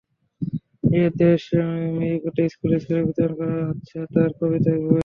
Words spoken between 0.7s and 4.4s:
নিজের দেশ মেহিকোতে স্কুলে স্কুলে বিতরণ করা হচ্ছে তাঁর